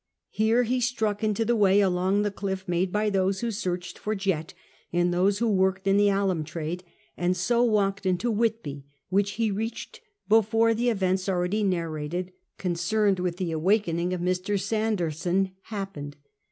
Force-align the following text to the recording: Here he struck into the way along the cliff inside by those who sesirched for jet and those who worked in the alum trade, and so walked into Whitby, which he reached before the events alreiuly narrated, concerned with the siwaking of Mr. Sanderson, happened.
Here 0.31 0.63
he 0.63 0.81
struck 0.81 1.23
into 1.23 1.45
the 1.45 1.55
way 1.55 1.79
along 1.79 2.23
the 2.23 2.31
cliff 2.31 2.67
inside 2.67 2.91
by 2.91 3.11
those 3.11 3.41
who 3.41 3.49
sesirched 3.51 3.99
for 3.99 4.15
jet 4.15 4.55
and 4.91 5.13
those 5.13 5.37
who 5.37 5.47
worked 5.47 5.85
in 5.85 5.95
the 5.97 6.09
alum 6.09 6.43
trade, 6.43 6.83
and 7.15 7.37
so 7.37 7.61
walked 7.63 8.07
into 8.07 8.31
Whitby, 8.31 8.83
which 9.09 9.33
he 9.33 9.51
reached 9.51 10.01
before 10.27 10.73
the 10.73 10.89
events 10.89 11.25
alreiuly 11.27 11.63
narrated, 11.63 12.31
concerned 12.57 13.19
with 13.19 13.37
the 13.37 13.51
siwaking 13.51 14.11
of 14.11 14.21
Mr. 14.21 14.59
Sanderson, 14.59 15.51
happened. 15.65 16.17